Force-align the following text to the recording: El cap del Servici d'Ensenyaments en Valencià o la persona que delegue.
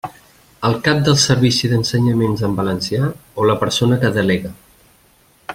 El 0.69 0.77
cap 0.87 1.01
del 1.07 1.17
Servici 1.23 1.69
d'Ensenyaments 1.73 2.43
en 2.49 2.57
Valencià 2.63 3.13
o 3.43 3.49
la 3.51 3.59
persona 3.65 4.03
que 4.05 4.15
delegue. 4.21 4.57